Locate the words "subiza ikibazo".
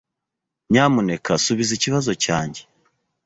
1.45-2.11